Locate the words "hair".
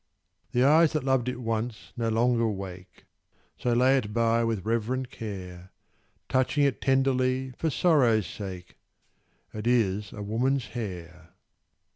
10.69-11.33